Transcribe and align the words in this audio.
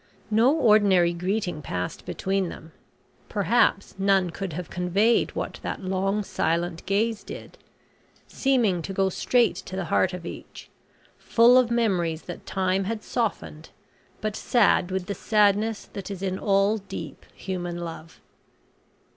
No 0.31 0.51
ordinary 0.55 1.13
greeting 1.13 1.61
passed 1.61 2.05
between 2.07 2.49
them. 2.49 2.71
Perhaps 3.29 3.93
none 3.99 4.31
could 4.31 4.53
have 4.53 4.71
conveyed 4.71 5.29
what 5.35 5.59
that 5.61 5.83
long 5.83 6.23
silent 6.23 6.83
gaze 6.87 7.23
did; 7.23 7.59
seeming 8.27 8.81
to 8.81 8.93
go 8.93 9.09
straight 9.09 9.55
to 9.57 9.75
the 9.75 9.85
heart 9.93 10.11
of 10.11 10.25
each, 10.25 10.71
full 11.19 11.55
of 11.55 11.69
memories 11.69 12.23
that 12.23 12.47
time 12.47 12.85
had 12.85 13.03
softened, 13.03 13.69
but 14.21 14.35
sad 14.35 14.89
with 14.89 15.05
the 15.05 15.13
sadness 15.13 15.85
that 15.93 16.09
is 16.09 16.23
in 16.23 16.39
all 16.39 16.79
deep 16.79 17.23
human 17.35 17.77
love. 17.77 18.21